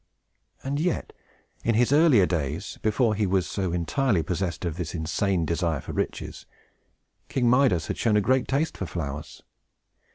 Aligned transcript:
And 0.63 0.79
yet, 0.79 1.13
in 1.63 1.75
his 1.75 1.93
earlier 1.93 2.25
days, 2.25 2.79
before 2.81 3.13
he 3.13 3.27
was 3.27 3.45
so 3.45 3.71
entirely 3.71 4.23
possessed 4.23 4.65
of 4.65 4.75
this 4.75 4.95
insane 4.95 5.45
desire 5.45 5.79
for 5.79 5.93
riches, 5.93 6.47
King 7.29 7.47
Midas 7.47 7.85
had 7.85 7.99
shown 7.99 8.17
a 8.17 8.19
great 8.19 8.47
taste 8.47 8.75
for 8.77 8.87
flowers. 8.87 9.43